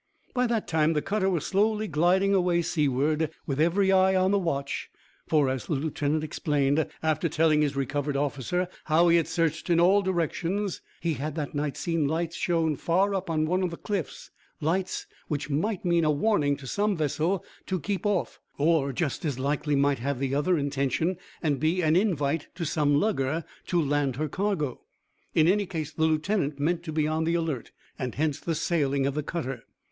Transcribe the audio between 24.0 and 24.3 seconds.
her